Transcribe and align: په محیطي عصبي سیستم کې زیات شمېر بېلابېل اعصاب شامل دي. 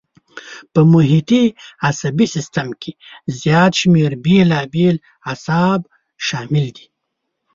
په 0.73 0.81
محیطي 0.93 1.43
عصبي 1.89 2.27
سیستم 2.35 2.67
کې 2.81 2.91
زیات 3.41 3.71
شمېر 3.81 4.11
بېلابېل 4.25 4.95
اعصاب 5.31 5.79
شامل 6.27 6.65
دي. 6.75 6.85